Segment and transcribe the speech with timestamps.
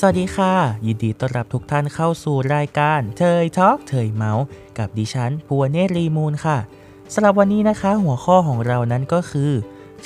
[0.00, 0.52] สวัสดีค่ะ
[0.86, 4.44] ยินดีต้อนรับทุกท่านเข้าสู่รายการเทยทอล์กเทยเมาส์
[4.78, 6.58] กับดิฉันพัวเนตรีมูลค่ะ
[7.14, 9.52] สำหรับวันนี้นะคะ หัวข้อของเรานั้นก็คือ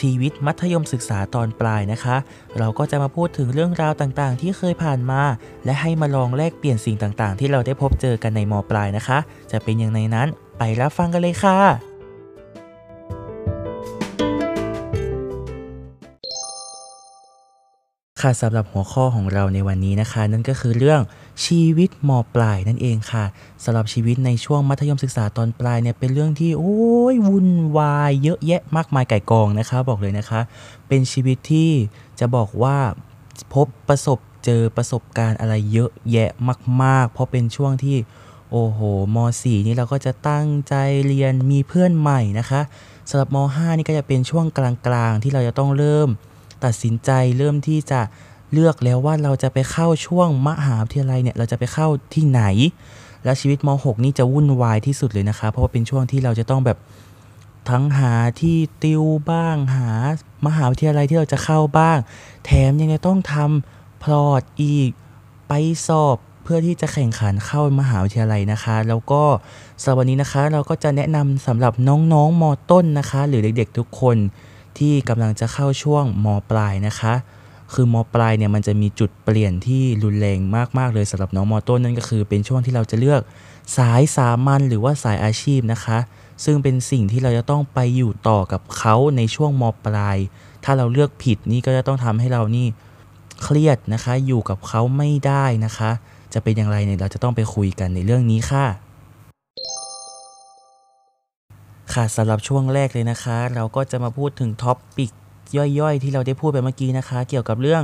[0.00, 2.16] ชีวิตมัธยมศึกษาตอนปลายนะคะ
[2.58, 5.22] เราก็จะมาพูดถึงเรื่องราวต่างๆ ที่เคยผ่านมา
[5.64, 9.18] และให้มาลองแลกเปลี่ยนสิ่งต่างๆ ที่เราได้พบเจอกันในมปลายนะคะ
[9.50, 10.28] จะเป็นอย่างไรนั้น
[10.58, 11.91] ไปรับฟังกันเลยค่ะ
[18.22, 21.00] ค่ะสำหรับหัวข้อของเราในวันนี้นะคะ นั่นก็คือเรื่อง
[21.46, 23.24] ชีวิตมปลายนั่นเองค่ะ
[23.64, 26.76] สำหรับชีวิตในช่วงมัธยมศึกษาตอนปลายเนี่ยเป็นเรื่องที่โอ้
[27.12, 30.40] ยวุ่นวายเยอะแยะมากมายไก่กองนะคะ บอกเลยนะคะ
[30.88, 31.70] เป็นชีวิตที่
[32.20, 32.76] จะบอกว่า
[33.54, 36.30] พบประสบเจอประสบการณ์อะไรเยอะแยะ
[36.82, 37.96] มาก ๆ เพราะเป็นช่วงที่
[38.50, 38.80] โอ้โห
[39.14, 40.74] ม .4 นี่เราก็จะตั้งใจ
[41.06, 42.60] เรียนมีเพื่อนใหม่นะคะ
[43.10, 46.10] สำหรับม .5 นี่ก็จะเป็นช่วงกลางๆ ที่เราจะต้องเริ่ม
[46.64, 48.00] ตัดสินใจเริ่มที่จะ
[48.52, 52.42] เลือกแล้วว่าเราจะไปเข้าช่วงมหาวิทยาลัยเนี่ยเราจะไปเข้าที่ไหน
[53.24, 56.78] และชีวิตม .6 นี่จะวุ่นวายที่สุดเลยนะคะ เพราะว่าเป็นช่วงที่เราจะต้องแบบ
[57.70, 59.90] ทั้งหาที่ติวบ้างหา
[60.46, 61.98] มหาวิทยาลัยที่เราจะเข้าบ้าง
[62.44, 64.90] แถมยังจะต้องทำพลอตอีก
[65.48, 65.52] ไป
[65.86, 69.22] สอบเพื่อที่จะแข่งขันเข้ามหาวิทยาลัยนะคะ แล้วก็
[69.82, 74.16] สำหรับวันนี้นะคะ เราก็จะแนะนำสำหรับน้องๆมต้นนะคะ หรือเด็กๆทุกคน
[74.78, 77.14] ที่กำลังจะเข้าช่วงมปลายนะคะ
[77.74, 80.38] คือมปลายเนี่ยมันจะมีจุดเปลี่ยนที่รุนแรง
[80.78, 83.20] มากๆเลยสำหรับน้องมต้นนั่นก็คือเป็นช่วงที่เราจะเลือก
[83.76, 85.98] สายสามัญหรือว่าสายอาชีพนะคะ
[86.44, 90.18] ซึ่งเป็นสิ่งที่เราจะต้องไปอยู่ต่อกับเขาในช่วงมปลาย
[90.64, 92.66] ถ้าเราเลือกผิดนี่ก็จะต้องทำให้เรานี่
[93.42, 95.90] เครียดนะคะ อยู่กับเขาไม่ได้นะคะ
[96.34, 98.66] จะเป็นอย่างไรเนี่ยเราจะต้องไปคุยกันในเรื่องนี้ค่ะ
[101.94, 105.10] ค่ะสำหรับช่วงแรกเลยนะคะ เราก็จะมาพูดถึงท็อปปิก
[105.56, 107.82] ย่อยๆ ที่เราได้พูดไปเมื่อกี้นะคะ เกี่ยวกับเรื่อง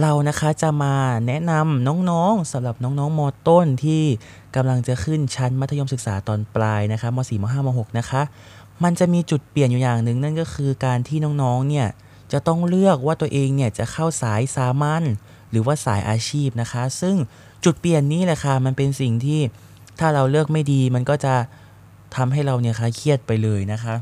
[0.00, 0.94] เรานะคะจะมา
[1.26, 4.02] แนะนำน้องๆสำหรับน้องๆมต้นที่
[4.56, 8.22] กำลังจะขึ้นชั้นมัธยมศึกษาตอนปลายนะคะม .4 ม .5 ม .6 นะคะ
[8.84, 11.88] มันจะมีจุดเปลี่ยนอยู่อย่างหนึ่งนั่นก็คือการที่น้องๆเนี่ย
[12.32, 15.02] จะต้องเลือกว่าตัวเองเนี่ยจะเข้าสายสามัญ
[15.50, 17.16] หรือว่าสายอาชีพนะคะ ซึ่ง
[17.64, 19.40] จุดเปลี่ยนนี้แหละค่ะมันเป็นสิ่งที่
[19.98, 21.34] ถ้าเราเลือกไม่ดีมันก็จะ
[22.16, 23.94] ทำให้เราเนี่ยคะเครียดไปเลยนะคะ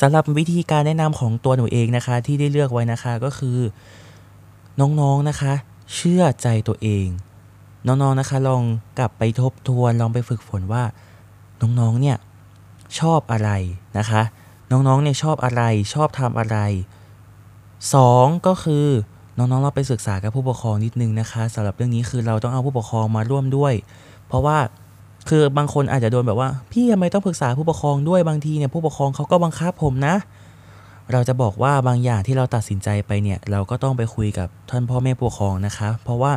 [0.00, 3.58] สำหรับวิธีการแนะนำของตัวหนูเองนะคะ ที่ได้เลือกไว้นะคะก็คือ
[4.80, 5.52] น้องๆนะคะ
[5.94, 7.06] เชื่อใจตัวเอง
[7.86, 8.62] น้องๆนะคะ ลอง
[8.98, 10.84] กลับไปทบทวนลองไปฝึกฝนว่า
[11.60, 12.16] น้องๆเนี่ย
[12.98, 13.50] ชอบอะไร
[13.98, 14.22] นะคะ
[14.70, 15.62] น้องๆเนี่ยชอบอะไร
[15.94, 16.58] ชอบทำอะไร
[17.94, 18.86] สองก็คือ
[19.38, 23.74] น้องๆเราไปศึกษากับผู้ปกครองนิดนึงนะคะสำหรับเรื่องนี้คือเราต้องเอาผู้ปกครองมาร่วมด้วย
[24.26, 24.58] เพราะว่า
[25.28, 30.14] คือบางคนอาจจะโดนแบบว่า พี่ทำไมต้องปรึกษาผู้ปกครองด้วยบางทีเนี่ยผู้ปกครองเขาก็บังคับผมนะ
[31.12, 36.32] เราจะบอกว่าบางอย่างที่เราตัดสินใจไปเนี่ย เราก็ต้องไปคุยกับท่านพ่อแม่ผู้ปกครองนะคะเพราะว่า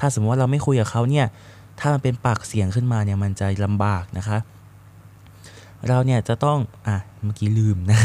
[0.00, 1.26] ถ้าสมมติว่าเราไม่คุยกับเขาเนี่ย
[1.80, 4.38] ถ้ามันเป็นปากเสียงขึ้นมาเนี่ยมันจะลำบากนะคะ
[5.88, 8.00] เราเนี่ยจะต้องอะเมื่อกี้ลืมนะ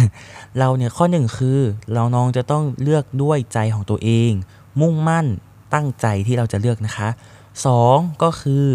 [0.60, 1.60] เราเนี่ยข้อหนึ่งคือ
[1.94, 4.32] เราน้องจะต้องเลือกด้วยใจของตัวเอง
[4.82, 5.26] มุ่งมั่น
[5.74, 7.10] ตั้งใจที่เราจะเลือกนะคะ
[7.66, 8.66] สองก็คือ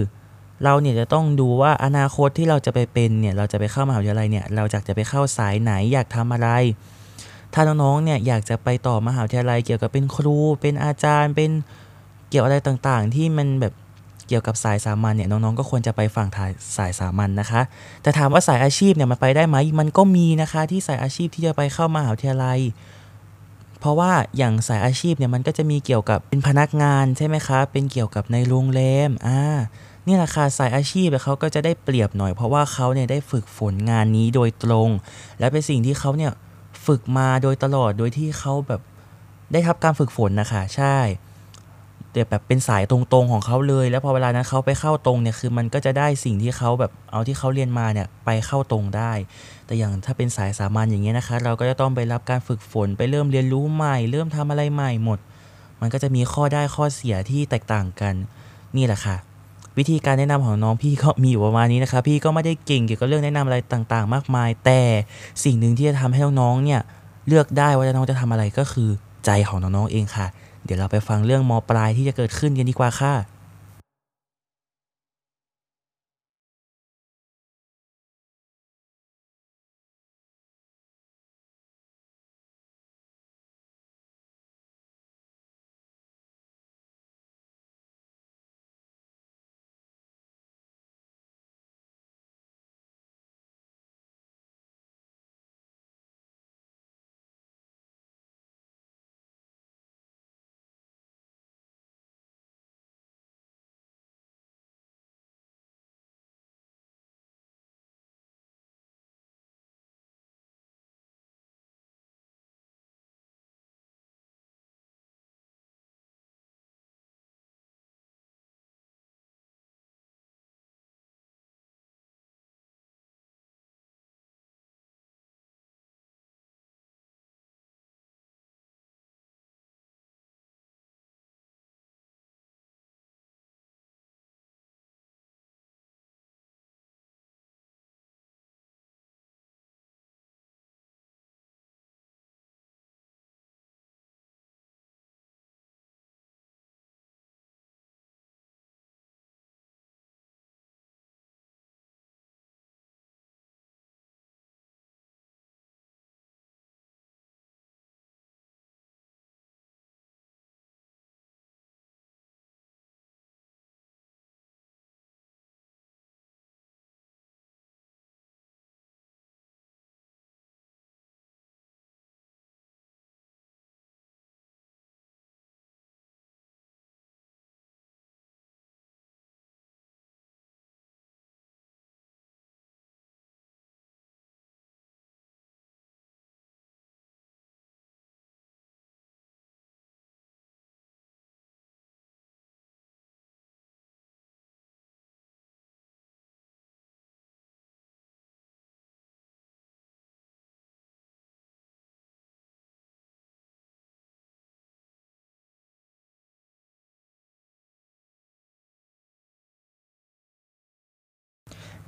[0.65, 6.49] เราเนี่ยจะต้องดูว่าอนาคตที่เราจะไปเป็นเนี่ยเราจะไปเข้ามหาวิทยาลัยเนี่ยเราอยากจะไปเข้าสายไหนอยากทำอะไร
[7.55, 11.51] ถ้าน้องๆเนี่ยอยากจะไปต่อมหาวิทยาลัย เกี่ยวกับเป็นครูเป็นอาจารย์เป็น
[12.31, 13.75] เกี่ยวอะไรต่างๆ ที่มันแบบ
[14.29, 17.61] เกี่ยวกับสายสามัญเนี่ยน้องๆก็ควรจะไปฝั่งายสายสามัญนนะคะ
[18.03, 22.59] แต่ถามว่าสายอาชีพเนี่ยมันไปได้ไหมมันก็มีนะคะที่สายอาชีพที่จะไปเข้ามหาวิทยาลัย
[23.81, 29.41] เพราะว่าอย่างสายอาชีพเนี่ยมันก็จะมีเกี่ยวกับเป็นพนักงานใช่ไหมคะเป็นเกี่ยวกับในโรงแรมอ่า
[30.07, 34.89] นี่แหละค่ะสายอาชีพเขาก็จะได้เปรียบหน่อย เพราะว่าเขาเนี่ยได้ฝึกฝนงานนี้โดยตรง
[35.39, 36.33] และเป็นสิ่งที่เขาเนี่ย
[36.87, 38.81] ฝึกมาโดยตลอดโดยที่เขาแบบ
[39.53, 40.99] ได้รับการฝึกฝนนะคะใช่
[42.13, 49.13] แต่แบบเป็นสายตรงๆของเขาเลย แล้วพอเวลานั้นเขาไปเข้าตรงเนี่ยคือมันก็จะได้สิ่งที่เขาแบบเอาที่เขาเรียนมาเนี่ยไปเข้าตรงได้
[49.67, 55.19] แต่อย่างถ้าเป็นสายสามัญอย่างเงี้ยนะคะ เราก็จะต้องไปรับการฝึกฝนไปเริ่มเรียนรู้ใหม่ เริ่มทำอะไรใหม่หมด
[55.81, 58.15] มันก็จะมีข้อได้ข้อเสียที่แตกต่างกัน
[58.77, 59.17] นี่แหละค่ะ
[59.79, 64.81] วิธีการแนะนำของน้องพี่ก็มีอยู่ประมาณนี้นะครับพี่ก็ไม่ได้เก่งเกี่ยวกับเรื่องแนะนำอะไรต่างๆ มากมาย แต่
[65.45, 66.81] สิ่งหนึ่งที่จะทำให้น้องๆเนี่ย
[67.29, 68.89] เลือกได้ว่าน้องจะทำอะไรก็คือ
[69.25, 70.27] ใจของน้องๆเองค่ะ
[70.65, 73.15] เดี๋ยวเราไปฟังเรื่องมปลายที่จะเกิดขึ้นกันดีกว่าค่ะ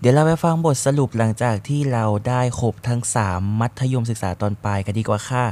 [0.00, 3.00] เดี๋ยวเราไปฟังบทสรุปหลังจากที่เราได้ครบทั้ง
[3.30, 5.44] 3 มัธยมศึกษาตอนปลายกันดีกว่าค่ะ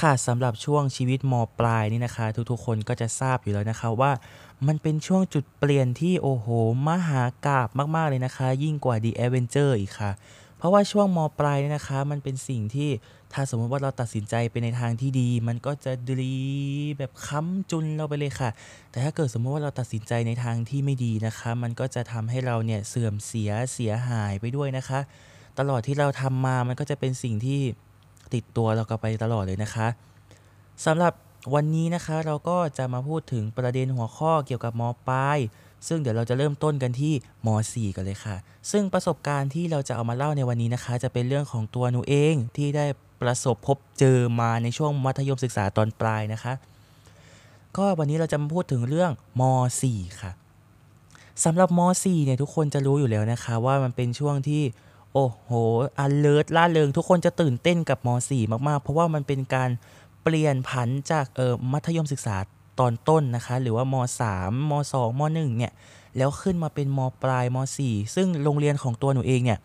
[0.00, 4.12] ค่ะสำหรับช่วงชีวิตมปลายนี่นะคะ ทุกๆคนก็จะทราบอยู่แล้วนะคะว่า
[4.66, 6.46] มันเป็นช่วงจุดเปลี่ยนที่โอ้โห
[6.86, 10.10] มหากราบมากๆเลยนะคะ ยิ่งกว่า The Avenger อีกค่ะ
[10.58, 12.90] เพราะว่าช่วงมปลายนี่นะคะ มันเป็นสิ่งที่
[13.32, 16.36] ถ้าสมมติว่าเราตัดสินใจไปในทางที่ดี มันก็จะดี
[16.98, 18.50] แบบค้ำจุนเราไปเลยค่ะ
[18.90, 25.00] แต่ถ้าเกิดสมมติว่าเราตัดสินใจในทางที่ไม่ดีนะคะ มันก็จะทำให้เราเนี่ยเสื่อมเสียเสียหายไปด้วยนะคะ
[25.58, 27.60] ตลอดที่เราทำมามันก็จะเป็นสิ่งที่
[28.34, 29.86] ติดตัวเราก็ไปตลอดเลยนะคะ
[30.86, 31.12] สำหรับ
[31.54, 35.38] วันนี้นะคะเราก็จะมาพูดถึงประเด็นหัวข้อเกี่ยวกับมปลาย
[35.88, 37.12] ซึ่งเดี๋ยวเราจะเริ่มต้นกันที่
[37.46, 38.36] ม .4 กันเลยค่ะ
[38.70, 42.86] ซึ่งประสบการณ์ที่เราจะเอามาเล่าในวันนี้นะคะ จะเป็นเรื่องของตัวหนูเองที่ได้
[43.20, 46.52] ประสบพบเจอมาในช่วงมัธยมศึกษาตอนปลายนะคะ
[47.76, 49.10] ก็วันนี้เราจะมาพูดถึงเรื่อง
[49.40, 49.42] ม
[49.82, 50.30] .4 ค่ะ
[51.44, 54.62] สำหรับม .4 เนี่ยทุกคนจะรู้อยู่แล้วนะคะ ว่ามันเป็นช่วงที่
[55.12, 55.50] โอ้โห
[55.98, 59.70] อันเลิศล่าเริงทุกคนจะตื่นเต้นกับม .4 มากๆ เพราะว่ามันเป็นการ
[60.22, 62.36] เปลี่ยนผันจากเออมัธยมศึกษา
[62.80, 63.94] ตอนต้นนะคะ หรือว่าม
[64.30, 65.72] .3 ม .2 ม .1 เนี่ย
[66.16, 69.58] แล้วขึ้นมาเป็นมปลายม .4 ซึ่งโรงเรียนของตัวหนูเองเนี่ย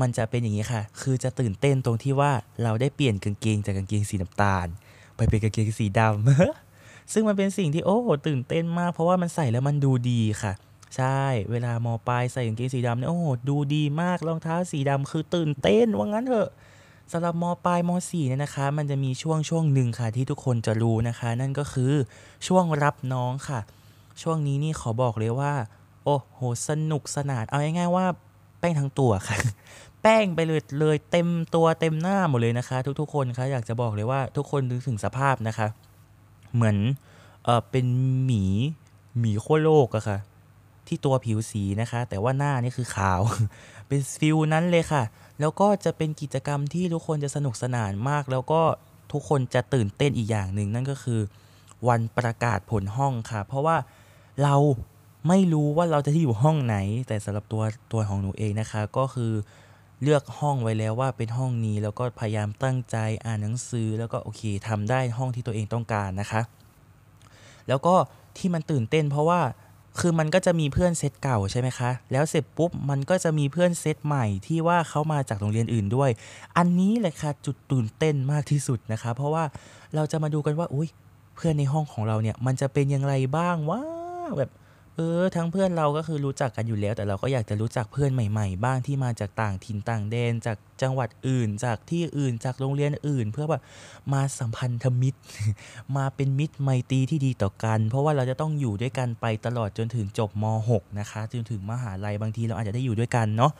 [0.00, 2.32] มันจะเป็นอย่างนี้ค่ะ คือจะตื่นเต้นตรงที่ว่า
[2.62, 4.66] เราได้เปลี่ยนกางเกงจากกางเกงสีน้ำตาล
[5.16, 10.52] ไปเป็นกางเกงสีดำซึ่งมันเป็นสิ่งที่โอ้โหตื่นเต้นมาก เพราะว่ามันใส่แล้วมันดูดีค่ะ
[10.96, 16.50] ใช่ เวลามอปลายใส่กางเกงสีดำเนี่ยโอ้โหดูดีมากรองเท้าสีดำคือตื่นเต้นว่างั้นเถอะ
[17.12, 21.92] สำหรับมปลายม4เนี่ยนะคะ มันจะมีช่วงช่วงหนึ่งค่ะที่ทุกคนจะรู้นะคะ นั่นก็คือ
[22.46, 23.60] ช่วงรับน้องค่ะ
[24.22, 25.52] ช่วงนี้นี่ขอบอกเลยว่า
[26.04, 28.06] โอ้โหสนุกสนานเอาง่ายๆว่า
[28.64, 29.36] ป้งทั้งตัวค่ะ
[30.02, 35.66] แป้งไปเลยเลยเต็มตัวเต็มหน้าหมดเลยนะคะ ทุกๆคนคะอยากจะบอกเลยว่าทุกคนนึกถึงสภาพนะคะ
[36.54, 36.76] เหมือน
[37.44, 37.86] เออเป็น
[38.24, 38.44] หมี
[39.18, 40.18] หมีโคโลกอะค่ะ
[40.86, 43.20] ที่ตัวผิวสีนะคะ แต่ว่าหน้านี่คือขาว
[43.88, 45.02] เป็นฟิลนั้นเลยค่ะ
[45.40, 48.60] แล้วก็จะเป็นกิจกรรมที่ทุกคนจะสนุกสนานมาก แล้วก็
[49.12, 51.20] ทุกคนจะตื่นเต้นอีกอย่างหนึ่งนั่นก็คือ
[51.88, 53.76] วันประกาศผลห้องค่ะ เพราะว่า
[54.42, 54.54] เรา
[55.28, 56.76] ไม่รู้ว่าเราจะที่อยู่ห้องไหน
[57.08, 57.62] แต่สำหรับตัว
[57.92, 59.32] ตัวของหนูเองนะคะ ก็คือ
[60.02, 66.40] เลือกห้องไว้แล้วว่าเป็นห้องนี้แล้วก็พยายามตั้งใจอ่านหนังสือ แล้วก็โอเคทำได้ห้องที่ตัวเองต้องการนะคะ
[67.68, 67.94] แล้วก็
[68.38, 69.40] ที่มันตื่นเต้น เพราะว่า
[70.00, 76.10] คือมันก็จะมีเพื่อนเซตเก่าใช่ไหมคะ แล้วเสร็จปุ๊บมันก็จะมีเพื่อนเซตใหม่ที่ว่าเขามาจากโรงเรียนอื่นด้วย
[76.56, 79.44] อันนี้แหละค่ะจุดตื่นเต้นมากที่สุดนะคะ เพราะว่า
[79.94, 80.88] เราจะมาดูกันว่าอุ้ย
[81.34, 83.82] เพื่อนในห้องของเราเนี่ยมันจะเป็นอย่างไรบ้างว่า
[84.36, 84.50] แบบ
[84.96, 93.62] เออทั้งเพื่อนเราก็คือรู้จักกันอยู่แล้ว แต่เราก็อยากจะรู้จักเพื่อนใหม่ ๆ บ้างที่มาจากต่างถิ่นต่างแดนจากจังหวัดอื่น จากที่อื่นจากโรงเรียนอื่น เพื่อแบบ
[94.12, 95.18] มาสัมพันธมิตร
[95.96, 103.52] มาเป็นมิตรไมตรีที่ดีต่อกัน เพราะว่าเราจะต้องอยู่ด้วยกันไปตลอดจนถึงจบม .6 นะคะจนถึงมหาลัยบางทีเราอาจจะได้อยู่ด้วยกันเนาะ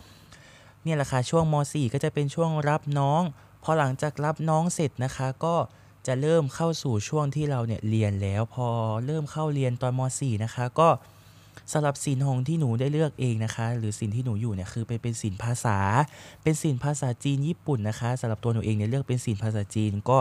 [0.83, 3.23] เนี่ยแหละค่ะช่วงม .4 ก็จะเป็นช่วงรับน้อง
[3.63, 5.55] พอหลังจากรับน้องเสร็จนะคะก็
[6.07, 8.69] จะเริ่มเข้าสู่ช่วงที่เราเนี่ยเรียนแล้ว พอ
[9.07, 10.89] เริ่มเข้าเรียนตอนม .4 นะคะก็
[11.73, 15.79] สำหรับสินของที่หนูได้เลือกเองนะคะ หรือสินที่หนูอยู่เนี่ยคือเป็นเป็นสินภาษา
[16.43, 20.19] เป็นสินภาษาจีนญี่ปุ่นนะคะสำหรับตัวหนูเองเนี่ยเลือกเป็นสินภาษาจีนก็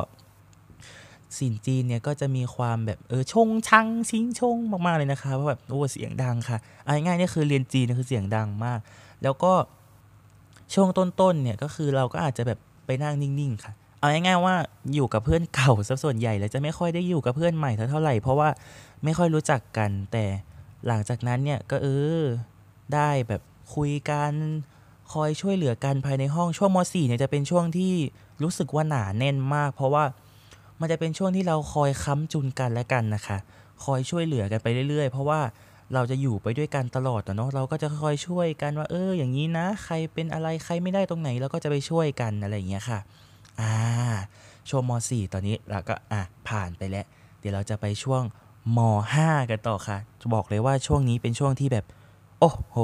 [1.37, 8.79] สินจีนเนี่ยก็จะมีความแบบเออชงชังชิงชงมากๆเลยนะคะเพราะแบบโอ้เสียงดังค่ะเอาง่ายๆนี่คือเรียนจีนคือเสียงดังมาก
[9.23, 9.53] แล้วก็
[10.73, 14.55] ช่วงต้นๆเนี่ยก็คือเราก็อาจจะแบบไปนั่งนิ่งๆ ค่ะ เอาง่ายๆว่า
[14.93, 18.49] อยู่กับเพื่อนเก่าซะส่วนใหญ่แล้วจะไม่ค่อยได้อยู่กับเพื่อนใหม่เท่าไหร่เพราะว่า
[19.03, 20.25] ไม่ค่อยรู้จักกันแต่
[20.87, 21.87] หลังจากนั้นเนี่ยก็เอ
[22.21, 22.23] อ
[22.93, 23.41] ได้แบบ
[23.75, 24.33] คุยกัน
[25.13, 27.93] คอยช่วยเหลือกันภายในห้องช่วงม .4 เนี่ยจะเป็นช่วงที่
[28.43, 30.03] รู้สึกว่าหนาแน่นมาก เพราะว่า
[30.79, 33.37] มันจะเป็นช่วงที่เราคอยค้ำจุนกันและกันนะคะ
[33.83, 35.39] คอยช่วยเหลือกันไปเรื่อยๆ เพราะว่า
[35.93, 42.99] เราจะอยู่ไปด้วยกันตลอดเนาะเราก็จะคอยช่วยกันว่า เออ อย่างนี้นะ ใครเป็นอะไรใครไม่ได้ตรงไหนเราก็จะไปช่วยกันอะไรอย่างเงี้ยค่ะ
[43.59, 43.73] อ่า
[44.69, 47.05] ช่วงม .4 ตอนนี้เราก็อะผ่านไปแล้ว
[47.39, 48.23] เดี๋ยวเราจะไปช่วง
[48.77, 48.79] ม
[49.13, 51.85] .5 กันต่อค่ะ จะบอกเลยว่าช่วงนี้เป็นช่วงที่แบบ
[52.39, 52.77] โอ้โห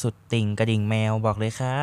[0.00, 1.76] สุดติ่งกระดิ่งแมวบอกเลยค่ะ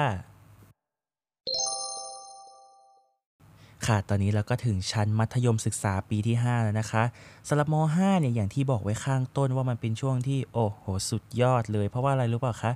[3.88, 7.04] ค่ะ ตอนนี้เราก็ถึงชั้นมัธยมศึกษาปีที่ 5 แล้วนะคะ
[7.48, 12.72] สำหรับม .5 เนี่ยอย่างที่บอกไว้ข้างต้นว่ามันเป็นช่วงที่โอ้โห สุดยอดเลย เพราะว่าอะไรรู้เปล่าคะ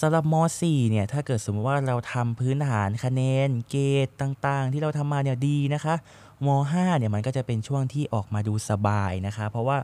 [0.00, 5.94] สำหรับม .4 เนี่ย ถ้าเกิดสมมติว่าเราทำพื้นฐานคะแนนเกรดต่างๆ ที่เราทำมาเนี่ยดีนะคะ
[6.44, 9.78] ม .5 เนี่ยมันก็จะเป็นช่วงที่ออกมาดูสบายนะคะ เพราะว่า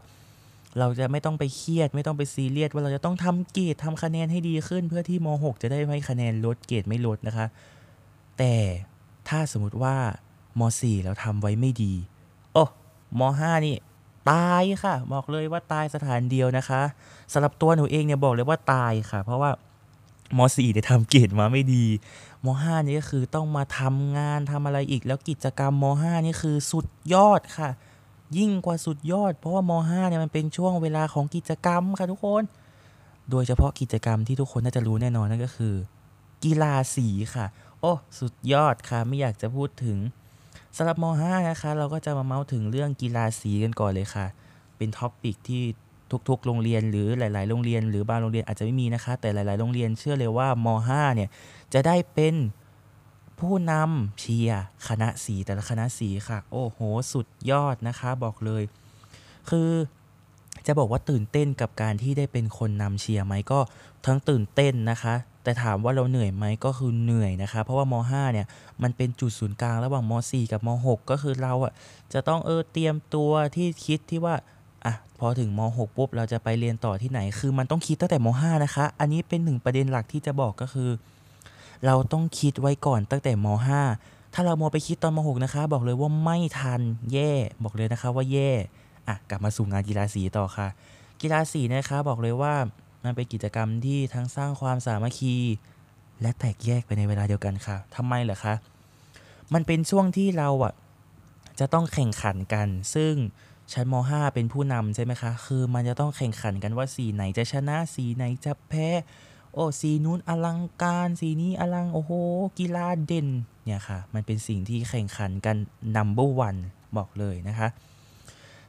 [0.78, 7.46] เราจะไม่ต้องไปเครียดไม่ต้องไปซีเรียสว่าเราจะต้องทำเกรดทำคะแนนให้ดีขึ้น เพื่อที่ม .6 จะได้ไม่คะแนนลดเกรดไม่ลดนะคะ
[8.38, 8.54] แต่
[9.28, 9.96] ถ้าสมมติว่า
[10.58, 11.94] ม .4 เราทำไว้ไม่ดี
[12.52, 12.64] โอ้
[13.18, 13.76] ม .5 นี่
[14.30, 16.82] ตายค่ะ บอกเลยว่าตายสถานเดียวนะคะ
[17.32, 19.50] สำหรับตัวหนูเองเนี่ยบอกเลยว่าตายค่ะ เพราะว่า
[20.36, 21.84] มสี่เนี่ยทำเกรดมาไม่ดี
[22.44, 27.70] มห้านี่ก็คือต้องมาทำงานทำอะไรอีก แล้วกิจกรรมมห้านี่คือสุดยอดค่ะ
[28.36, 32.42] ยิ่งกว่าสุดยอด เพราะว่ามห้าเนี่ยมันเป็นช่วงเวลาของกิจกรรมค่ะทุกคน
[33.30, 35.74] โดยเฉพาะกิจกรรมที่ทุกคนน่าจะรู้แน่นอนนั่นก็คือ
[36.44, 37.46] กีฬาสีค่ะ
[37.80, 39.98] โอ้สุดยอดค่ะ ไม่อยากจะพูดถึง
[40.76, 44.26] สำหรับมห้านะคะ เราก็จะมาเมาส์ถึงเรื่องกีฬาสีกันก่อนเลยค่ะ
[44.76, 45.62] เป็น topic ที่
[46.28, 51.28] ทุกๆ โรงเรียนหรือหลาย ๆ โรงเรียน หรือบางโรงเรียนอาจจะไม่มีนะคะ แต่หลาย ๆ โรงเรียนเชื่อเลยว่าม5เนี่ย
[51.74, 52.34] จะได้เป็น
[53.40, 56.78] ผู้นำเชียร์คณะสีแต่ละคณะสีค่ะ โอ้โห
[57.12, 58.62] สุดยอดนะคะบอกเลย
[59.50, 59.70] คือ
[60.66, 63.60] จะบอกว่าตื่นเต้นกับการที่ได้เป็นคนนำเชียร์ไหมก็
[64.06, 65.14] ทั้งตื่นเต้นนะคะ
[65.44, 68.46] แต่ถามว่าเราเหนื่อยไหมก็คือเหนื่อยนะคะ เพราะว่าม 5 เนี่ย
[68.82, 71.72] มันเป็นจุดศูนย์กลางระหว่างม 4 กับม 6 ก็คือเราอะ
[72.12, 74.34] จะต้องเออเตรียมตัวที่คิดที่ว่า
[74.84, 80.90] อะพอถึงม 6 ปุ๊บเราจะไปเรียนต่อที่ไหน คือมันต้องคิดตั้งแต่ม 5 นะคะ อันนี้เป็นหนึ่งประเด็นหลักที่จะบอกก็คือ
[81.86, 83.46] เราต้องคิดไว้ก่อนตั้งแต่ม
[83.90, 86.80] 5 ถ้าเราโมไปคิดตอนม 6 นะคะ บอกเลยว่าไม่ทัน
[87.12, 87.32] แย่
[87.64, 88.50] บอกเลยนะคะว่าแย่
[89.08, 90.68] อะกลับมาสู่งานกีฬาสีต่อค่ะ
[91.20, 92.54] กีฬาสีนะคะบอกเลยว่า
[93.04, 95.34] มันเป็นกิจกรรมที่ทั้งสร้างความสามัคคี
[96.22, 98.54] และแตกแยกไปในเวลาเดียวกันค่ะทำไมเหรอคะ
[99.54, 100.72] มันเป็นช่วงที่เราอะ
[101.60, 103.14] จะต้องแข่งขันกัน ซึ่ง
[103.72, 108.88] ชั้นม .5 เป็นผู้นำใช่ไหมคะ คือมันจะต้องแข่งขันกันว่าสีไหนจะชนะสีไหนจะแพ้
[109.54, 112.12] โอ้สีนู้นอลังการสีนี้อลังโอ้โห
[112.58, 113.28] กีฬาเด่น
[113.64, 115.56] เนี่ยค่ะ มันเป็นสิ่งที่แข่งขันกัน
[115.96, 116.60] number one
[116.96, 117.68] บอกเลยนะคะ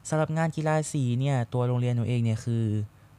[0.08, 2.64] สำหรับงานกีฬาสีเนี่ยตัวโรงเรียนหนูเองเนี่ยคือ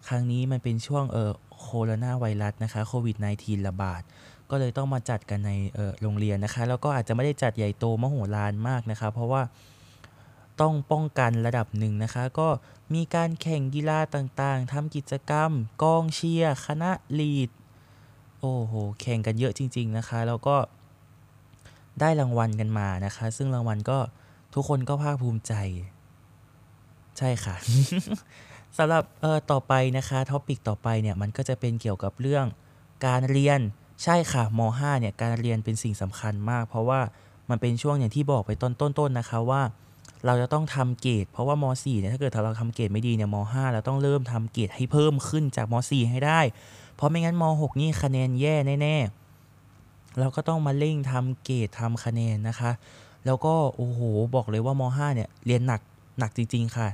[0.07, 4.01] ครั้งนี้มันเป็นช่วงเออโคโรนาไวรัสนะคะโควิด -19 ระบาด
[4.49, 9.41] ก็เลยต้องมาจัดกันในเออโรงเรียนนะคะ แล้วก็อาจจะไม่ได้จัดใหญ่โตมโหฬารมากนะคะ เพราะว่า
[10.61, 12.47] ต้องป้องกันระดับหนึ่งนะคะ ก็
[12.93, 15.51] มีการแข่งกีฬาต่างๆทำกิจกรรม
[15.83, 17.49] กองเชียร์คณะลีด
[18.39, 20.55] โอ้โห แข่งกันเยอะจริง ๆนะคะ แล้วก็
[21.99, 23.99] ได้รางวัลกันมานะคะ ซึ่งรางวัลก็
[24.53, 25.53] ทุกคนก็ภาคภูมิใจ
[27.17, 27.55] ใช่ค่ะ
[28.77, 32.45] สำหรับเออต่อไปนะคะท็อปิกต่อไปเนี่ยมันก็จะเป็นเกี่ยวกับเรื่อง
[33.05, 33.59] การเรียน
[34.03, 36.99] ใช่ค่ะม .5 เนี่ยการเรียนเป็นสิ่งสำคัญมาก เพราะว่า
[37.49, 39.61] มันเป็นช่วงอย่างที่บอกไปต้นๆนนะคะว่า
[40.25, 46.39] เราจะต้องทำเกรดเพราะว่าม .4 เนี่ยถ้าเกิดเราทำเกรดไม่ดีเนี่ยม .5 เราต้องเริ่มทำเกรดให้เพิ่มขึ้นจากม .4 ให้ได้
[46.95, 52.71] เพราะไม่งั้นม .6 นี่คะแนนแย่แน่ๆเราก็ต้องมาเร่งทำเกรดทำคะแนนนะคะ
[53.25, 53.99] แล้วก็โอ้โห
[54.35, 55.81] บอกเลยว่าม .5 เนี่ยเรียนหนัก
[56.19, 56.87] หนักจริง ๆ ค่ะ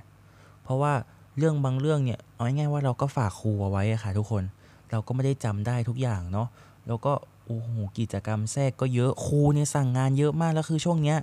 [0.64, 0.94] เพราะว่า
[1.38, 4.44] เรื่องบางเรื่องเนี่ยเอาง่ายๆว่าเราก็ฝากครูเอาไว้ค่ะ ทุกคน
[4.92, 6.48] เราก็ไม่ได้จำได้ทุกอย่างเนาะ
[6.88, 7.14] แล้วก็
[7.46, 7.70] โอ้โห
[8.00, 11.18] กิจกรรมแทรกก็เยอะครูเนี่ยสั่งงานเยอะมากแล้วคือช่วงเนี้ย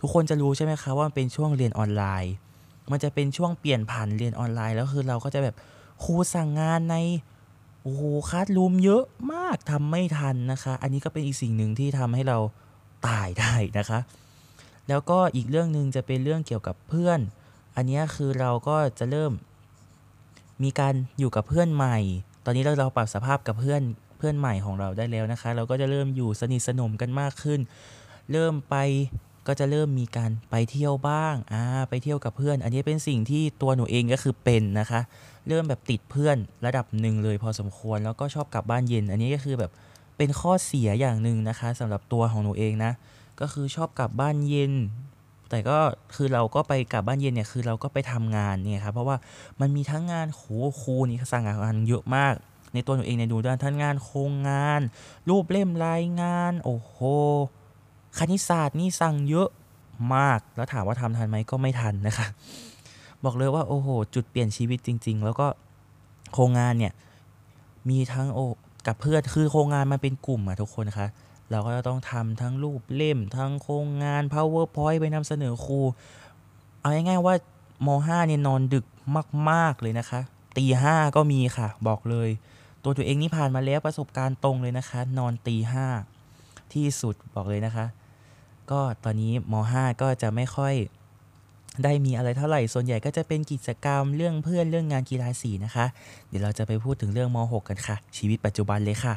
[0.00, 2.32] ทุกคนจะรู้ใช่ไหมคะว่ามันเป็นช่วงเรียนออนไลน์
[2.90, 5.54] มันจะเป็นช่วงเปลี่ยนผ่านเรียนออนไลน์ แล้วคือเราก็จะแบบ
[6.04, 6.96] ครูสั่งงานใน
[7.82, 12.38] โอ้โหคาดรูมเยอะมากทำไม่ทันนะคะ อันนี้ก็เป็นอีกสิ่งหนึ่งที่ทำให้เรา
[13.06, 13.98] ตายได้นะคะ
[14.88, 17.20] แล้วก็อีกเรื่องหนึ่งจะเป็นเรื่องเกี่ยวกับเพื่อน
[17.76, 19.32] อันนี้คือเราก็จะเริ่ม
[20.62, 21.98] มีการอยู่กับเพื่อนใหม่
[22.44, 23.82] ตอนนี้เราเราปรับสภาพกับเพื่อน
[24.18, 27.60] เพื่อนใหม่ของเราได้แล้วนะคะ เราก็จะเริ่มอยู่สนิทสนมกันมากขึ้น
[28.32, 28.76] เริ่มไป
[29.48, 35.00] ก็จะเริ่มมีการไปเที่ยวบ้างอ่าไปเที่ยวกับเพื่อน อันนี้เป็นสิ่งที่ตัวหนูเองก็คือเป็นนะคะ
[35.48, 36.36] เริ่มแบบติดเพื่อน
[36.66, 39.70] ระดับหนึ่งเลยพอสมควรแล้วก็ชอบกลับบ้านเย็น อันนี้ก็คือแบบ
[40.16, 42.92] เป็นข้อเสียอย่างหนึ่งนะคะสำหรับตัวของหนูเองนะ
[43.40, 44.72] ก็คือชอบกลับบ้านเย็น
[45.50, 45.78] แต่ก็
[46.14, 49.16] คือเราก็ไปกลับบ้านเย็นเนี่ยคือเราก็ไปทำงานเนี่ยครับเพราะว่า
[49.60, 50.42] มันมีทั้งงานโห
[50.80, 52.34] ครูนี่สั่งงานเยอะมาก
[52.74, 54.80] ในตัวหนูเองเนี่ยดูด้านทั้งงานโครงงาน
[55.28, 56.96] รูปเล่มรายงาน โอ้โห
[58.18, 59.48] คณิตศาสตร์นี่สั่งเยอะ
[60.14, 62.26] มาก แล้วถามว่าทำทันไหมก็ไม่ทันนะคะ
[63.24, 65.46] บอกเลยว่าโอ้โห จุดเปลี่ยนชีวิตจริง ๆ แล้วก็
[66.32, 66.92] โครงงานเนี่ย
[67.88, 68.38] มีทั้งโอ
[68.86, 71.08] กับเพื่อนคือโครงงานมันเป็นกลุ่มอะทุกคนนะคะ
[71.50, 75.80] เราก็จะต้องทำทั้งรูปเล่ม ทั้งโครงงาน powerpoint ไปนำเสนอครู
[76.80, 77.34] เอาง่ายๆว่า
[77.86, 78.84] ม5เนี่ยนอนดึก
[79.50, 80.20] มาก ๆ เลยนะคะ
[80.56, 82.28] ตีห้าก็มีค่ะ บอกเลย
[82.82, 85.86] ตัวตัวเองนี่ผ่านมาแล้วประสบการณ์ตรงเลยนะคะ นอนตีห้า
[86.74, 87.86] ที่สุดบอกเลยนะคะ
[88.72, 90.74] ก็ตอนนี้ม .5 ก็จะไม่ค่อย
[91.84, 95.86] ได้มีอะไรเท่าไหร่ ส่วนใหญ่ก็จะเป็นกิจกรรมเรื่องเพื่อนเรื่องงานกีฬาสีนะคะ
[96.28, 99.14] เดี๋ยวเราจะไปพูดถึงเรื่องม .6 กันค่ะ ชีวิตปัจจุบันเลยค่ะ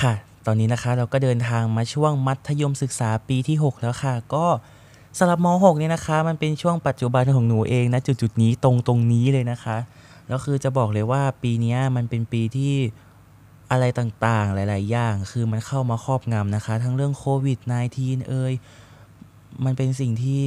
[0.00, 0.12] ค่ะ
[0.46, 4.46] ตอนนี้นะคะเราก็เดินทางมาช่วงมัธยมศึกษาปีที่ 6 แล้วค่ะ ก็
[5.18, 9.76] สำหรับม .6 เนี่ยนะคะ มันเป็นช่วงปัจจุบันของหนูเองนะจุดๆนี้ตรงตรงนี้เลยนะคะ
[10.28, 12.74] แล้วคือจะบอกเลยว่าปีนี้มันเป็นปีที่
[13.70, 17.58] อะไรต่างๆ หลาย ๆ อย่าง คือมันเข้ามาครอบงำนะคะ ทั้งเรื่องโควิด
[17.94, 18.52] -19 เอ่ย
[19.64, 20.42] มันเป็นสิ่งที่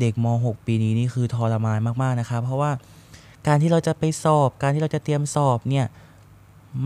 [0.00, 2.70] เด็กม .6 ปีนี้นี่คือทรมานมากๆนะคะ เพราะว่า
[3.46, 5.86] การที่เราจะไปสอบ การที่เราจะเตรียมสอบเนี่ย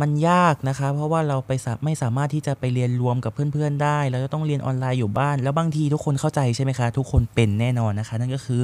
[0.00, 1.50] มันยากนะคะ เพราะว่าเราไป
[1.85, 8.63] ไม่สามารถที่จะไปเรียนรวมกับเพื่อนๆได้ เราจะต้องเรียนออนไลน์อยู่บ้าน แล้วบางทีทุกคนเข้าใจใช่ไหมคะ ทุกคนเป็นแน่นอนนะคะ นั่นก็คือ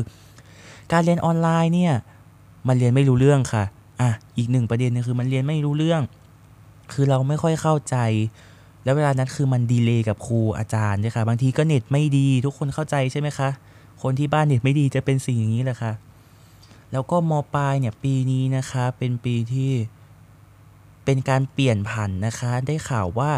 [0.92, 1.92] การเรียนออนไลน์เนี่ย
[2.68, 3.64] มันเรียนไม่รู้เรื่องค่ะ
[4.00, 6.02] อะอีกหนึ่งประเด็นนึงคือมันเรียนไม่รู้เรื่อง
[6.92, 7.96] คือเราไม่ค่อยเข้าใจ
[8.84, 13.48] แล้วเวลานั้นคือมันดีเลย์กับครูอาจารย์ใช่ค่ะ บางทีก็เน็ตไม่ดี ทุกคนเข้าใจใช่ไหมคะ
[14.02, 15.92] คนที่บ้านเน็ตไม่ดีจะเป็นสิ่งอย่างนี้แหละค่ะ
[16.92, 19.72] แล้วก็มปลายเนี่ยปีนี้นะคะ เป็นปีที่
[21.04, 23.32] เป็นการเปลี่ยนผันนะคะ ได้ข่าวว่า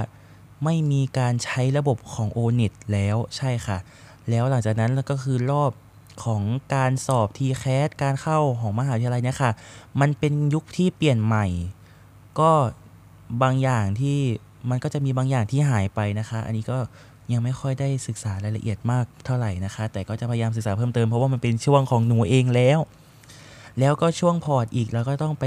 [0.64, 3.78] ไม่มีการใช้ระบบของ o n e t แล้วใช่ค่ะ
[4.30, 5.72] แล้วหลังจากนั้นก็คือรอบ
[6.24, 6.42] ของ
[6.74, 9.52] การสอบ t c a s การเข้าของมหาวิทยาลัยเนี่ยค่ะ
[10.00, 11.46] มันเป็นยุคที่เปลี่ยนใหม่
[12.40, 12.50] ก็
[13.42, 14.18] บางอย่างที่
[14.70, 16.78] มันก็จะมีบางอย่างที่หายไปนะคะ อันนี้ก็
[17.32, 22.78] ยังไม่ค่อยได้ศึกษารายละเอียดมากเท่าไหร่นะคะ แต่ก็จะพยายามศึกษาเพิ่มเติมเพราะว่ามันเป็นช่วงของหนูเองแล้ว
[23.80, 25.44] แล้วก็ช่วงพอร์ตอีกแล้วก็ต้องไป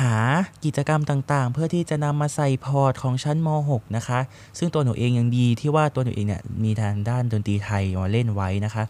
[0.00, 0.16] หา
[0.64, 4.20] กิจกรรมต่างๆ เพื่อที่จะนำมาใส่พอร์ตของชั้นม .6 นะคะ
[4.58, 8.84] ซึ่งตัวหนูเองยังดีที่ว่าตัวหนูเองเนี่ยมีทางด้านดนตรีไทยมาเล่นไว้นะคะ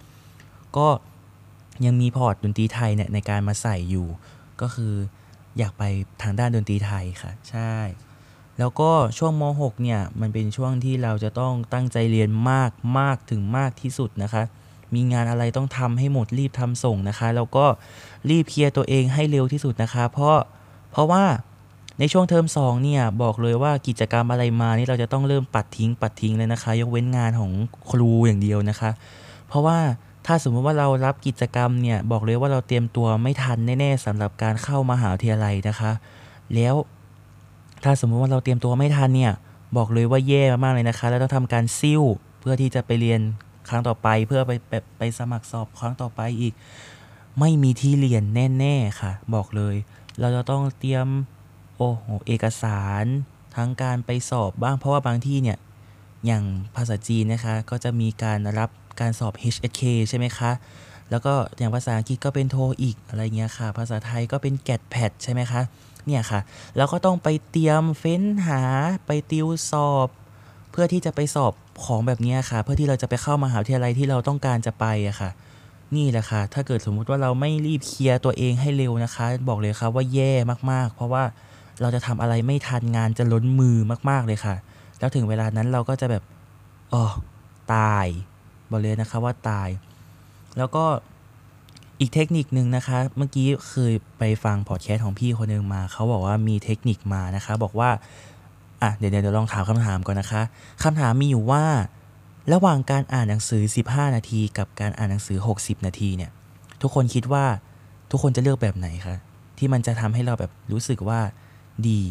[0.77, 0.89] ก็
[1.85, 4.07] ยังมีพอร์ตดนตรีไทยเนี่ยในการมาใส่อยู่
[4.61, 4.93] ก็คือ
[5.59, 5.83] อยากไป
[6.23, 7.73] ทางด้านดนตรีไทยค่ะ ใช่
[8.59, 14.43] แล้วก็ช่วงม .6 เนี่ยมันเป็นช่วงที่เราจะต้องตั้งใจเรียนมากมากถึงมากที่สุดนะคะ
[14.95, 17.65] มีงานอะไรต้องทำให้หมดรีบทำส่งนะคะ แล้วก็
[18.31, 20.37] รีบเคลียร์ตัวเองให้เร็วที่สุดนะคะ เพราะ
[20.93, 21.25] เพราะว่า
[21.99, 27.53] ในช่วงเทอม2เนี่ยบอกเลยว่ากิจกรรมอะไรมานี่เราจะต้องเริ่มปัดทิ้งปัดทิ้งเลยนะคะ ยกเว้นงานของ
[27.91, 28.91] ครูอย่างเดียวนะคะ
[29.49, 29.79] เพราะว่า
[30.27, 35.93] ถ้าสมมติว่าเรารับกิจกรรมเนี่ยบอกเลยว่าเราเตรียมตัวไม่ทันแน่ๆสำหรับการเข้ามาหาวิทยาลัยนะคะ
[36.55, 36.75] แล้ว
[37.85, 39.33] ถ้าสมมติว่าเราเตรียมตัวไม่ทันเนี่ย
[39.77, 42.03] บอกเลยว่าแย่มากเลยนะคะ แล้วต้องทำการซิ่ว
[42.41, 43.21] เพื่อที่จะไปเรียน
[43.69, 46.55] ครั้งต่อไป เพื่อไปไปไปสมัครสอบครั้งต่อไปอีก
[47.41, 48.25] ไม่มีที่เรียน
[48.59, 49.77] แน่ๆค่ะ บอกเลย
[50.21, 51.07] เราจะต้องเตรียม
[51.77, 53.05] โอ้โหเอกสาร
[53.57, 55.59] ทั้งการไปสอบบ้างเพราะว่าบางที่เนี่ย
[56.27, 56.45] อย่าง
[56.77, 60.51] ภาษาจีนนะคะก็จะมีการรับการสอบ HSK ใช่ไหมคะ
[61.11, 65.63] แล้วก็อย่างภาษาอังกฤษก็เป็นโทอีกอะไรเงี้ยค่ะ ภาษาไทยก็เป็นแกดแพดใช่ไหมคะ
[66.07, 66.41] เนี่ยค่ะ
[66.77, 68.63] แล้วก็ต้องไปเตรียมเฟ้นหา
[69.07, 70.09] ไปติวสอบ
[70.71, 71.53] เพื่อที่จะไปสอบ
[71.85, 75.31] ของแบบนี้ค่ะ เพื่อที่เราจะไปเข้ามหาวิทยาลัยที่เราต้องการจะไปอะค่ะ
[75.97, 80.33] นี่แหละค่ะ ถ้าเกิดสมมุติว่าเราไม่รีบเคลียร์ตัวเองให้เร็วนะคะ บอกเลยค่ะว่าแย่
[80.71, 81.23] มากๆ เพราะว่า
[81.81, 83.77] เราจะทำอะไรไม่ทันงานจะล้นมือ
[84.11, 84.55] มากๆเลยค่ะ
[84.99, 86.23] แล้วถึงเวลานั้นเราก็จะแบบ
[86.93, 87.05] อ๋อ
[87.75, 88.07] ตาย
[88.71, 89.69] บอกเลยนะคะว่าตาย
[90.59, 90.85] แล้วก็
[92.01, 97.91] อีกเทคนิคนึงนะคะ เมื่อกี้เคยไปฟังพอดแคสต์ของพี่คนนึงมา เขาบอกว่ามีเทคนิคมานะคะ บอกว่า
[98.83, 100.43] อะ เดี๋ยวเดี๋ยวลองถามคำถามก่อนนะคะ
[100.83, 101.65] คำถามมีอยู่ว่า
[102.53, 106.31] ระหว่างการอ่านหนังสือ 15 นาที กับการอ่านหนังสือ 60 นาทีเนี่ย
[106.83, 107.45] ทุกคนคิดว่า
[108.11, 109.17] ทุกคนจะเลือกแบบไหนคะ
[109.59, 111.21] ที่มันจะทำให้เราแบบรู้สึกว่า
[111.89, 112.03] ดี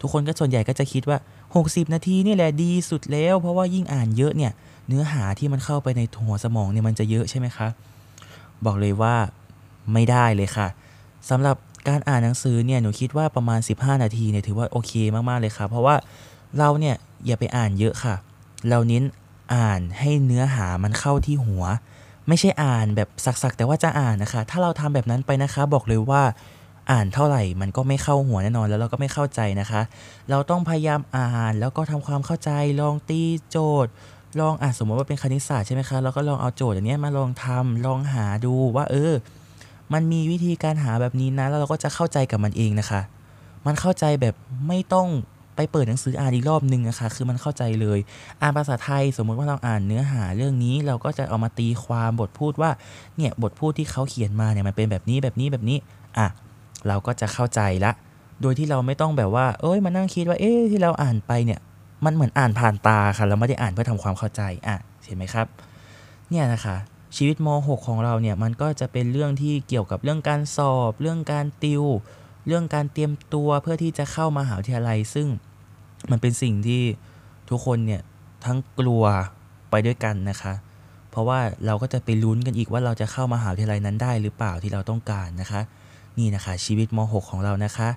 [0.00, 1.18] ทุกคนก็ส่วนใหญ่ก็จะคิดว่า
[1.56, 4.52] 60 นาทีนี่แหละดีสุดแล้ว เพราะว่ายิ่งอ่านเยอะเนี่ย
[4.88, 7.68] เนื้อหาที่มันเข้าไปในหัวสมองเนี่ยมันจะเยอะใช่ไหมคะ
[8.66, 9.14] บอกเลยว่า
[9.92, 10.68] ไม่ได้เลยค่ะ
[11.30, 11.56] สำหรับ
[11.88, 15.94] การอ่านหนังสือเนี่ยหนูคิดว่าประมาณ 15 นาทีเนี่ยถือว่าโอเคมากๆเลยค่ะ เพราะว่า
[16.58, 18.14] เราเนี่ยอย่าไปอ่านเยอะค่ะ
[18.70, 19.04] เราเน้น
[19.54, 21.64] อ่านให้เนื้อหามันเข้าที่หัว
[22.28, 26.22] ไม่ใช่อ่านแบบสักๆแต่ว่าจะอ่านนะคะ ถ้าเราทำแบบนั้นไปนะคะ บอกเลยว่า
[26.90, 29.80] อ่านเท่าไหร่มันก็ไม่เข้าหัวแน่นอนแล้วเราก็ไม่เข้าใจนะคะ
[30.30, 33.92] เราต้องพยายามอ่านแล้วก็ทำความเข้าใจลองตีโจทย์
[34.40, 39.12] ลองอะสมมติว่าเป็นคณิตศาสตร์ใช่ไหมคะเราก็ลองเอาโจทย์อย่างนี้มาลองทำลองหาดูว่า เออ
[39.92, 43.00] มันมีวิธีการหาแบบนี้นะ แล้วเราก็จะเข้าใจกับมันเองนะคะ
[43.66, 44.34] มันเข้าใจแบบ
[44.68, 45.08] ไม่ต้อง
[45.56, 47.98] ไปเปิดหนังสืออ่านอีกรอบนึงนะคะ คือมันเข้าใจเลย
[48.40, 52.70] อ่านภาษาไทยสมมติว่าเราอ่านเนื้อหาเรื่องนี้ เราก็จะเอามาตีความบทพูดว่า
[53.16, 55.78] เนี่ยบทพูดที่เขาเขียนมาเนี่ยมันเป็นแบบนี้แบบนี้แบบนี้
[56.18, 56.26] อะ
[56.88, 57.92] เราก็จะเข้าใจละ
[58.42, 61.60] โดยที่เราไม่ต้องแบบว่า เอ้ยมานั่งคิดว่า เอ๊ะที่เราอ่านไปเนี่ย
[62.04, 65.46] มันเหมือนอ่านผ่านตาค่ะเราไม่ได้อ่านเพื่อทำความเข้าใจอะเห็นไหมครับ
[66.30, 66.76] เนี่ยนะคะ
[67.16, 71.84] ชีวิตม .6 ของเราเนี่ยมันก็จะเป็นเรื่องที่เกี่ยวกับเรื่องการสอบ เรื่องการติว
[72.46, 75.28] เรื่องการเตรียมตัวเพื่อที่จะเข้ามหาวิทยาลัย ซึ่ง
[76.10, 76.82] มันเป็นสิ่งที่
[77.50, 78.02] ทุกคนเนี่ย
[78.44, 79.04] ทั้งกลัว
[79.70, 80.52] ไปด้วยกันนะคะ
[81.10, 85.60] เพราะว่าเราก็จะไปลุ้นกันอีกว่าเราจะเข้ามหาวิทยาลัยนั้นได้หรือเปล่าที่เราต้องการนะคะ
[86.18, 87.88] นี่นะคะชีวิตม .6 ของเรานะคะ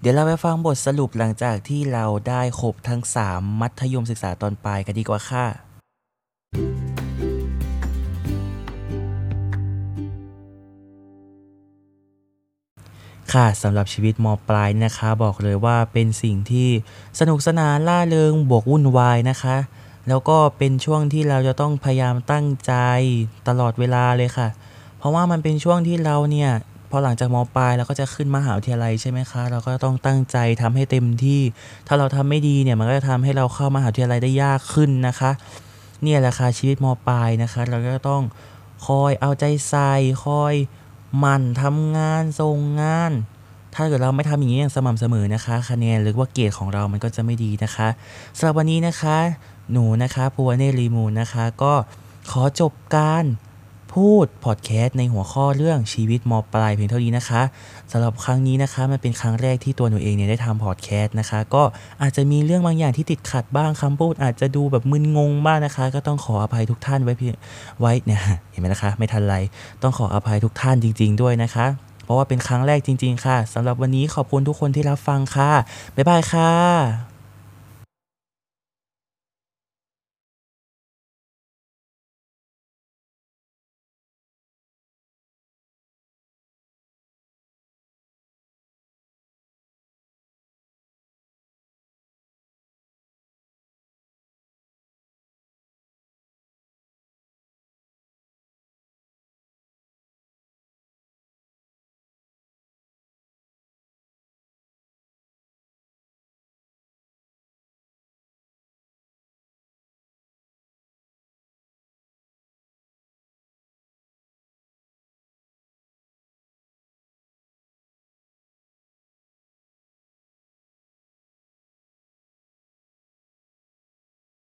[0.00, 5.46] เดี๋ยวเราไปฟังบทสรุปหลังจากที่เราได้ครบทั้ง 3 มัธยมศึกษาตอนปลายกันดีกว่าค่ะ
[13.32, 16.68] ค่ะสำหรับชีวิตมปลายนะคะ บอกเลยว่าเป็นสิ่งที่
[17.20, 19.56] สนุกสนานล่าเริงบวกวุ่นวายนะคะ
[20.08, 22.72] แล้วก็เป็นช่วงที่เราจะต้องพยายามตั้งใจ
[23.48, 24.48] ตลอดเวลาเลยค่ะ
[24.98, 26.50] เพราะว่ามันเป็นช่วงที่เราเนี่ย
[26.90, 31.40] พอหลังจากมปลายเราก็จะขึ้นมหาวิทยาลัยใช่ไหมคะ เราก็ต้องตั้งใจทำให้เต็มที่
[31.86, 35.30] ถ้าเราทำไม่ดีเนี่ยมันก็จะทำให้เราเข้ามหาวิทยาลัยได้ยากขึ้นนะคะ
[36.02, 38.22] เนี่ยแหละค่ะชีวิตมปลายนะคะ เราก็ต้อง
[38.86, 39.92] คอยเอาใจใส่
[40.24, 40.54] คอย
[41.18, 43.12] หมั่นทำงานส่งงาน
[43.74, 47.88] ถ้าเกิดเราไม่ทำอย่างนี้อย่างสม่ำเสมอนะคะ คะแนนหรือว่าเกรดของเรามันก็จะไม่ดีนะคะ
[48.36, 49.16] สำหรับวันนี้นะคะ
[49.72, 51.72] หนูนะคะภูวเนรีมูลนะคะ ก็
[52.30, 53.24] ขอจบการ
[53.98, 57.42] พูดพอดแคสต์ในหัวข้อเรื่องชีวิตมปลายเพียงเท่านี้นะคะ
[57.92, 61.62] สำหรับครั้งนี้นะคะมันเป็นครั้งแรกที่ตัวหนูเองเนี่ยได้ทำพอดแคสต์นะคะ ก็
[62.02, 67.34] อาจจะมีเรื่องบางอย่างที่ติดขัดบ้างคำพูด อาจจะดูแบบมึนงงบ้างนะคะ ก็ต้องขออภัยทุกท่านไว้เพียง
[67.80, 69.36] ไว้เนี่ยเห็นไหมนะคะ ไม่ทันไร
[69.82, 71.66] ต้องขออภัยทุกท่านจริง ๆ ด้วยนะคะ
[72.04, 75.50] เพราะว่าเป็นครั้งแรกจริง ๆ ค่ะสำหรับวันนี้ขอบคุณทุกคนที่รับฟังค่ะ
[75.96, 77.17] บ๊ายบายค่ะ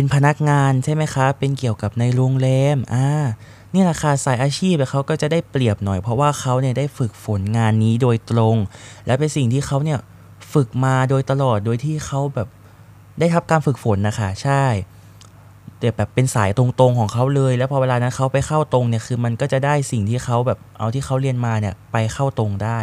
[0.00, 3.08] เป็นพนักงานใช่ไหมคะเป็นเกี่ยวกับในโรงแรม อ่า
[3.74, 8.56] นี่แหละค่ะสายอาชีพเขาก็จะได้เปรียบหน่อย เพราะว่าเขาเนี่ยได้ฝึกฝนงานนี้โดยตรง
[9.06, 9.98] และเป็นสิ่งที่เขาเนี่ย
[10.52, 12.48] ฝึกมาโดยตลอด โดยที่เขาแบบ
[13.18, 14.64] ได้รับการฝึกฝนนะคะ ใช่
[15.78, 22.78] แต่แบบเป็นสายตรงๆของเขาเลย แล้วพอเวลานั้นเขาไปเข้าตรงเนี่ยคือมันก็จะได้สิ่งที่เขาแบบเอาที่เขาเรียนมาเนี่ยไปเข้าตรงได้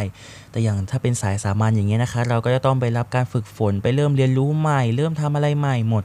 [0.50, 6.04] แต่อย่างถ้าเป็นสายสามัญอย่างเงี้ยนะคะ เราก็จะต้องไปรับการฝึกฝนไปเริ่มเรียนรู้ใหม่ เริ่มทำอะไรใหม่หมด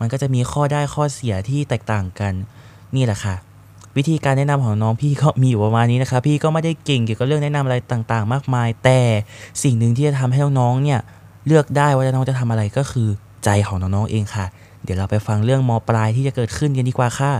[0.00, 2.32] มันก็จะมีข้อได้ข้อเสียที่แตกต่างกัน
[2.96, 3.36] นี่แหละค่ะ
[3.96, 9.00] วิธีการแนะนำของน้องพี่ก็มีอยู่ประมาณนี้นะคะ พี่ก็ไม่ได้เก่งเกี่ยวกับเรื่องแนะนำอะไรต่างๆ มากมาย แต่
[9.62, 11.00] สิ่งหนึ่งที่จะทำให้น้องๆเนี่ย
[11.46, 13.08] เลือกได้ว่าน้องจะทำอะไรก็คือ
[13.44, 14.46] ใจของน้องๆเองค่ะ
[14.84, 17.32] เดี๋ยวเราไปฟังเรื่องมปลายที่จะเกิดขึ้นกันดีกว่าค่ะ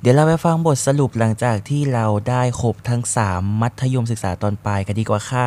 [0.00, 5.46] เดี๋ยวเราไปฟังบทสรุปหลังจากที่เราได้ครบทั้ง 3 มัธยมศึกษาตอนปลายกันดีกว่าค่ะ